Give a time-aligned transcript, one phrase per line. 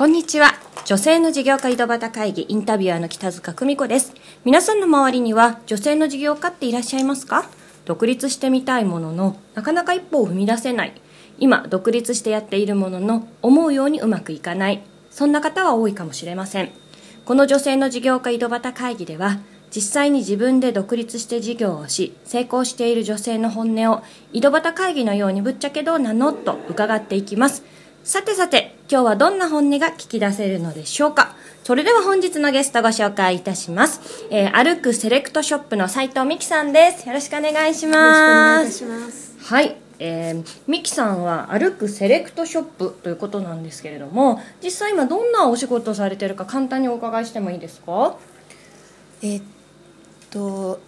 [0.00, 0.54] こんにちは。
[0.86, 4.14] 女性の事業家井戸端会議インタビュアーの北塚久美子です。
[4.46, 7.50] 皆さんの周りには女性の事業家っていらっしゃいますか？
[7.84, 10.98] 独立してみたいものの、なかなか一歩を踏み出せない。
[11.38, 14.80] 今、独立してやっているものの、思うようにうまくいかない。
[15.10, 16.70] そんな方は多いかもしれません。
[17.26, 19.40] この女性の事業家井戸端会議では、
[19.70, 26.32] 実際に自分で独立して事業をし、成功している女性の本音を、井戸端会議のようにぶっちゃけどうなの？
[26.32, 27.64] と伺っていきます。
[28.02, 31.36] さてさて、今日はどんな本音が聞き出せるのでしょうか？
[31.62, 34.26] それでは本日のゲストご紹介いたします。
[34.30, 37.06] えー、歩くセレクトショップの斉藤美希さんです。
[37.06, 37.94] よろしくお願いします。
[37.94, 39.36] よろしくお願いいたします。
[39.38, 39.76] はい。
[40.00, 48.16] えー、ミキさんは歩くセレクトショップということなんですけれども実際今どんなお仕事をされてるか簡単にお伺いしてもいいですか？
[49.22, 49.44] えー、っ
[50.30, 50.80] と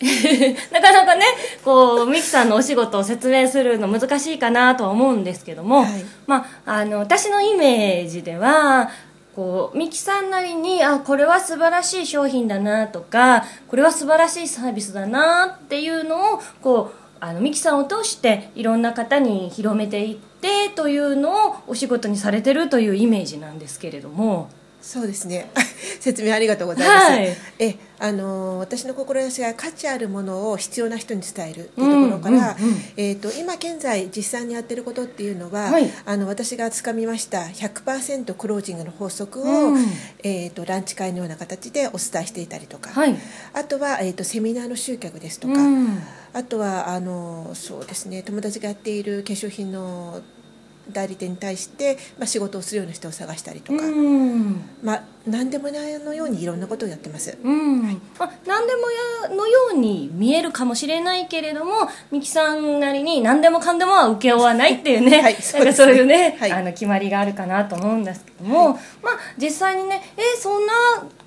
[0.72, 1.24] なかなかね
[1.64, 8.90] こうミキさんのお仕事を説明するの難しいかなとは思うんですけども、はい、まあ、あの私のイメージでは
[9.34, 24.48] こうミキさんなりにあこれは素晴らしい商品だなとかこれは素晴らしいサービスだなっていうのをこうあのミキさんを通していろんな方に広めていってというのをお仕事にされてるというイメージなんですけれども。
[24.84, 25.50] そうですね。
[26.00, 39.86] 説明ありがとうございます、はい、えあの私の志は価値あるものを必要な人に伝えるっていうところから、うんうんうん、えーと、今現在実際にやってることっていうのは、はい、あの私がつかみました100%クロージングの法則を、うん、
[40.22, 43.16] えーと、ランチ会のような形でお伝えしていたりとか、はい、
[43.54, 46.02] あとは、えーと、セミナーの集客ですとか、うん、
[46.34, 50.20] あとはあのそうですね友達がやっている化粧品の
[50.92, 53.82] 代理店に対して、まあ、仕事をするような人を探したりとか、
[54.82, 57.82] まあ、何でもないのようにいろんなことをやってます、うん。
[57.82, 58.82] はい、まあ、何でも
[59.28, 68.78] やのように見えるかもしれないけれども三木さんなりに何でもかんでもは請け負わないっていうねはい、そうそういうね、はい、あの決まりがあるかなと思うんですけども、まあ、
[69.38, 70.72] 実際にねえー、そんな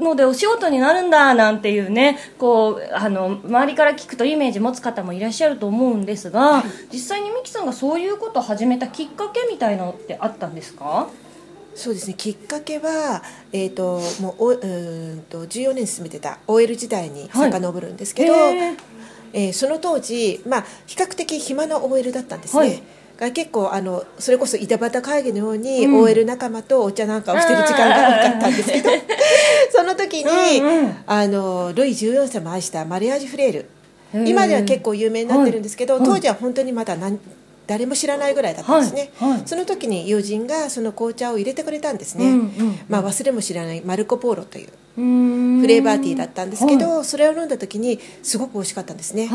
[0.00, 11.08] のでお仕事になるんだなんていうねこうあの周りから聞くとイメージ持つ方もいらっしゃると思うんですが、実際に三木さんがそういうことを始めたきっかけみたいなのってあったんですか？
[11.74, 12.14] そうですね。
[12.14, 13.22] きっかけは、
[13.52, 18.76] えーと、もうおうんと14年進めてた OL 時代に遡るんですけど、はい、
[19.32, 22.60] えー、その当時、まあ、比較的暇な OL だったんですね。
[22.60, 22.82] はい。
[23.18, 28.90] が結構あのそれこそ井戸端会議のように、うん、OL 仲間とお茶なんかをしてる時間が多かったんですけど
[29.70, 33.66] その時に、うんうん、あのルイ14世も愛したマリアージュフレール。
[34.26, 37.18] 今では結構有名になってるんですけど、はい、当時は本当にまだ何
[37.66, 49.28] 誰も知らないぐらいだったんですね、はいはい、その時に友人がその紅茶を入れてくれたんですね、うんうん、まあ、忘れも知らないマルコ・ポーロというフレーバーティーだったんですけど、それを飲んだ時にすごく美味しかったんですね、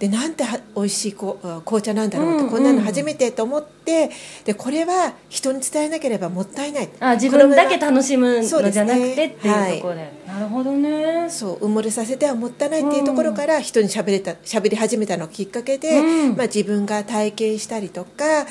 [0.00, 0.44] でなんて
[0.74, 4.10] 美味しい紅茶なんだろうって、こんなの初めてと思って
[4.44, 6.88] でこれは人に伝えなければもったいない。
[7.00, 11.28] あ自分だけ楽しむのじゃなくてっていうところで、はい、なるほどね。
[11.28, 18.46] そう埋もれさせてはもったいないっていうところから人にしゃべれた喋り始めたのきっかけで、うん、まあ、自分が体験したりとか、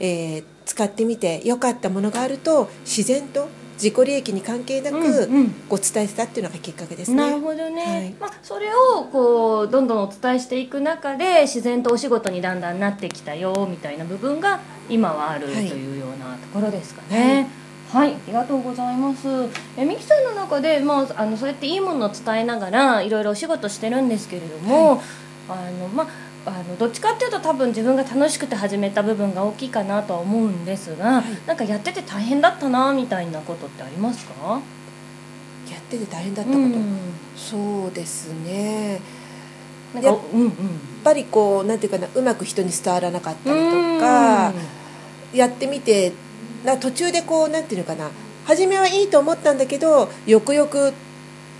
[0.00, 3.48] えー、使ってみて良かったものがあると自然と
[3.82, 4.96] 自己利益に関係なく
[5.68, 7.16] ご伝えたっていうのがきっかけですね。
[7.16, 17.48] なるほどね、はい、まあ、それをこうどんどんお伝えしていく中で自然とお仕事にだんだんなってきたよみたいな部分が今はあるというようなところですかね。
[17.90, 19.26] はい、はい、ありがとうございます。
[19.78, 24.90] え、ミキさんの中で、まあ、あの、そうやっていいものを伝えながら、いろいろお仕事してるんですけれども。
[24.90, 25.00] はい、
[25.48, 26.29] あの、まあ。
[26.46, 34.60] あのどっちかっていうと多分自分が楽しくて始めた部分が大きいかなとは思うんですが、はい、なんかやってて大変だったなみたいなことってありますか？
[35.70, 36.98] やってて大変だったこと、うん、
[37.36, 39.00] そうですね。
[40.00, 40.18] やっ
[41.04, 44.52] ぱりこうなんていうかなうまく人に伝わらなかったりとか、
[45.34, 46.12] やってみて
[46.64, 48.10] な途中でこうなんていうのかな
[48.46, 50.94] 初めはいいと思ったんだけどよくよく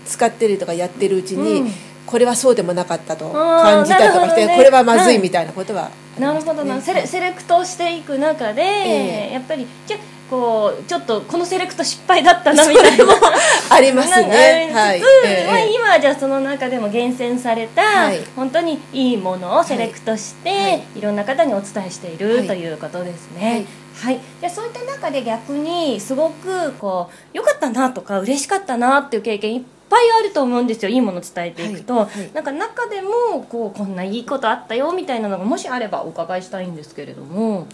[0.06, 1.70] 使ってるとかやってるうちに、うん
[2.10, 6.80] これはそうでもなかったと感じたりとかして、ね、これはまずいみたいなことは、ね、なるほどな。
[6.80, 9.96] セレセレクトしていく中で、えー、やっぱりじゃ
[10.28, 13.04] こうちょっとこのセレクト失敗だったなみたいな
[13.70, 21.00] ありますね、はい、えー、まあ、今はじゃあその中でも厳選された、はい、本当にいいものをセレクトして、はい、い。
[21.00, 23.64] ろんな方にお伝えしている、ということですね。
[24.02, 30.90] はい、でそういった中で逆にすごくこう良かったなとか嬉しかったなっていう経験いっぱいあると思うんですよ。
[30.90, 37.66] いいものを伝えていくと、はいはい、なんか中でもこうこんないいことあったよみたいなのがもしあればお伺いしたいんですけれども。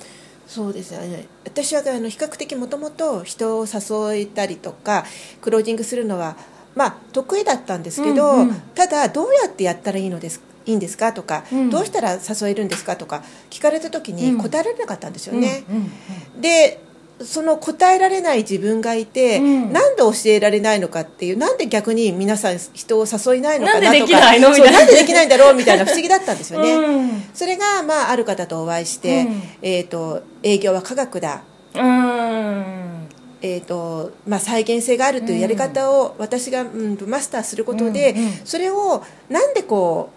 [0.47, 1.27] そうですね。
[1.45, 5.05] 私はあの比較的もともと人を誘えたりとか
[5.41, 6.37] クロージングするのは
[6.75, 15.65] まあ得意だったんですけど、うんうん、ただどうやってやったらいいのですいいんですかとか、うん、どうしたら誘えるんですかとか聞かれた時に答えられなかったんですよね。
[16.41, 16.81] で
[17.21, 19.73] その答えられない自分がいて、うん。
[19.73, 24.51] なんで教えられないのかっていうなんで逆に皆さん人を誘いないのかなとかなんでできないの？
[24.51, 24.69] みたいな。
[24.69, 25.55] そうなんでできないんだろう？
[25.55, 27.23] みたいな不思議だったんですよね、うん。
[27.33, 29.43] それが、まあ、ある方とお会いして、うん。
[29.63, 31.43] えー、と営業は科学だ。
[31.75, 31.83] うん。
[33.43, 38.33] えーとまあ、再現性があるというやり方を私が、うん、マスターすることで、うんうん。
[38.45, 40.11] それをなんでこ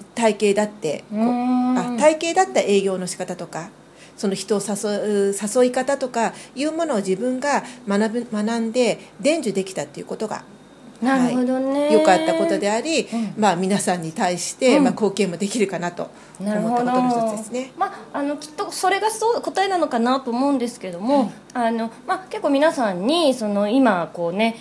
[0.00, 3.70] う体系だってあ体系だった営業の仕方とか
[4.16, 10.44] その人を誘う誘い方とかいうものを自分が学ぶ学んで伝授できたっていうことが
[11.02, 13.34] なるほどね、良かったことであり、うん。
[13.36, 14.84] まあ、皆さんに対して、うん。
[14.84, 17.72] まあ、貢献もできるかなと思ったことの一つですね。
[17.76, 21.00] まあ、あのきっとそれがそう答えなのかなと思うんですけど。
[21.00, 24.56] も、はいあのまあ、結構皆さんにその今こうね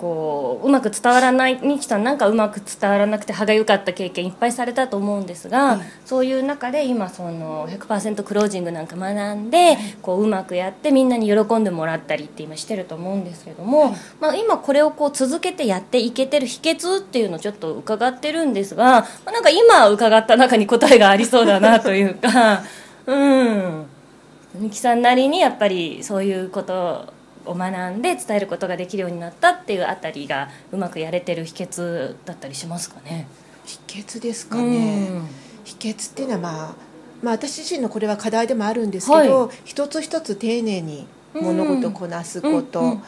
[0.00, 22.62] こううまく伝わらないミキさんなんかうまく伝わらなくて歯がゆかった経験いっぱいされたと思うんですが、はいそういう中で今その100%クロージングなんか学んで、こううまくやってみんなに喜んでもらったりって今してると思うんですけども、まあ、今これをこう続けてやっていけてる秘訣っていうのをちょっと伺ってるんですが、まあ、なんか今伺った中に答えがありそうだなというか
[23.06, 23.86] うん。
[24.58, 27.12] 美樹さんなりにやっぱりそういうこと
[27.50, 33.26] を学んで伝えることができるようになったっていうあたりがうまくやれてる秘訣だったりしますかね？
[33.66, 35.26] 秘訣ですかね、うん。
[35.64, 36.74] 秘訣っていうのは、まあ、
[37.22, 42.98] まあ私自身のこれは課題でもあるんですけど、は一つ一つ丁寧に物事をこなすこと、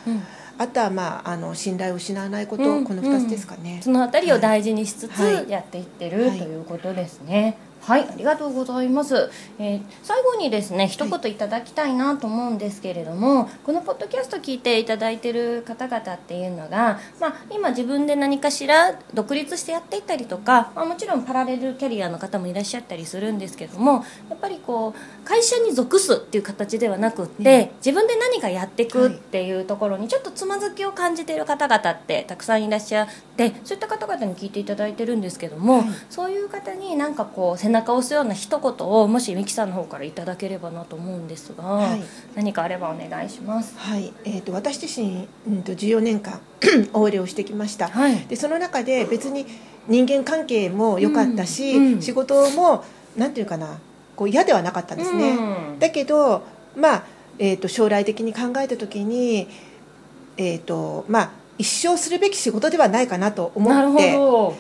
[0.58, 5.50] あとは、まあ、あの信頼を失わないこと、うんこの2つですかね、そのあたりを大事にしつつはい。
[5.50, 7.42] やっていってる、はいということですね。
[7.42, 7.56] はい、
[7.86, 9.30] ありがとうございます。
[9.58, 35.86] えー最後にですね、一言いただきたいなと思うんですけれども、このポッドキャスト聞いていただいてる方々っていうのが、まあ、今自分で何かしら独立してやっていったりとか、まあ、もちろんパラレルキャリアの方もいらっしゃったりするんですけども、やっぱりこう会社に属すっていう形ではなくって、自分で何かやっていくっていうところにちょっとつまずきを感じている方々ってたくさんいらっしゃって、そういった方々に聞いていただいてるんですけども、はい。
[36.10, 42.02] そういう方になんかこう背中を押すような一言をもしミキさんの方からいただければなと思うんですが、はい。
[42.34, 43.76] 何かあればお願いします。
[43.76, 44.12] はい。
[44.24, 46.40] えー、と私自身、うん、と14年間
[46.92, 48.26] OL をしてきました、はい。
[48.26, 49.46] でその中で別に
[49.88, 52.02] 人間関係も良かったし、うんうん。
[52.02, 52.84] 仕事も
[53.16, 53.78] なんていうかな
[54.14, 55.78] こう嫌ではなかったんですね、うん。
[55.78, 56.44] だけど、
[56.76, 57.04] まあ
[57.38, 59.48] えー、と将来的に考えた時に、
[60.36, 64.56] えーとまあ、一生するべき仕事ではないかなと思ってこ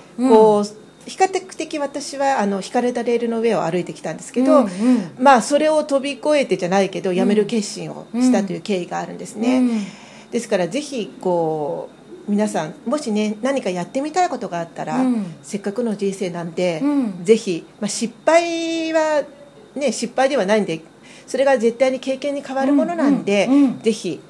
[0.60, 4.70] う比較的私はあの引かれたレールの上を歩いてきたんですけど、うんうん。
[5.18, 9.58] まあ、それを飛び越えてじゃないけど辞める決心をしたという経緯があるんですね。
[9.58, 10.30] うん。
[10.30, 11.90] ですからぜひこ
[12.28, 15.34] う皆さんもしね何かやってみたいことがあったら、うん。
[15.42, 17.24] せっかくの人生なんで、うん。
[17.24, 19.24] ぜひ、まあ、失敗は
[19.74, 20.80] ね失敗ではないんで
[21.26, 24.20] それが絶対に経験に変わるものなんで、うんうんうんぜひ、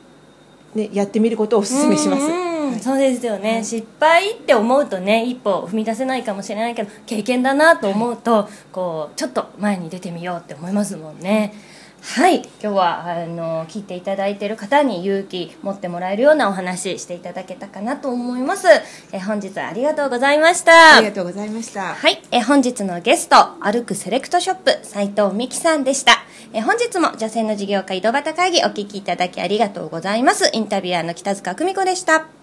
[0.74, 2.22] ね、やってみることをお勧めします。
[2.22, 11.54] うんうんはいそうですよね、失敗って思うとね一歩踏み出せないかもしれないけど経験だなと思うと、こうちょっと前に出てみようって思いますもんね。
[12.02, 18.66] はい今日はあの聞いていただいている方に勇気持ってもらえるようなお話していただけたかなと思います
[19.12, 21.94] え本日はありがとうございましたありがとうございました。
[21.94, 26.24] はい、えー本日のゲスト、歩くセレクトショップ、斉藤美希さんでした。
[26.52, 30.50] えー本日も女性の事業家井戸端会議お聞きいただきありがとうございます。
[30.52, 32.41] インタビュアーの北塚久美子でした。